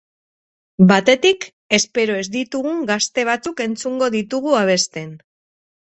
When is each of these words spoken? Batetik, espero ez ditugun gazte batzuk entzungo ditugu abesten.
Batetik, 0.91 1.45
espero 1.79 2.17
ez 2.23 2.25
ditugun 2.37 2.81
gazte 2.93 3.27
batzuk 3.31 3.65
entzungo 3.67 4.11
ditugu 4.19 4.57
abesten. 4.65 5.13